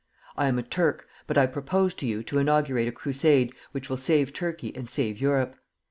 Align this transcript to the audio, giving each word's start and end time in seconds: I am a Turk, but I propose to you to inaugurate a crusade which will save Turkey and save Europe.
I 0.35 0.47
am 0.47 0.57
a 0.57 0.63
Turk, 0.63 1.07
but 1.27 1.37
I 1.37 1.45
propose 1.45 1.93
to 1.93 2.07
you 2.07 2.23
to 2.23 2.39
inaugurate 2.39 2.87
a 2.87 2.91
crusade 2.91 3.53
which 3.71 3.87
will 3.87 3.97
save 3.97 4.33
Turkey 4.33 4.75
and 4.75 4.89
save 4.89 5.21
Europe. 5.21 5.55